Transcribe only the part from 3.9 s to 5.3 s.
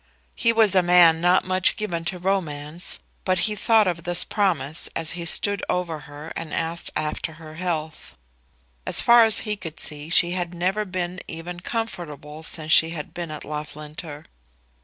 this promise as he